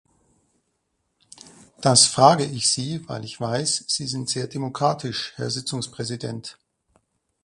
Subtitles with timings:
[1.79, 6.57] Das frage ich Sie, weil ich weiß, Sie sind sehr demokratisch, Herr Sitzungspräsident!